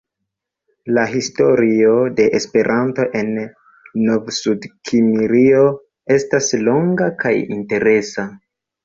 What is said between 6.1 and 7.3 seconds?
estas longa